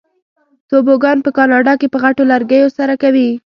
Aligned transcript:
توبوګان 0.69 1.17
په 1.25 1.29
کاناډا 1.37 1.73
کې 1.79 1.87
په 1.93 1.97
غټو 2.03 2.23
لرګیو 2.31 2.69
سره 2.77 2.93
کوي. 3.01 3.29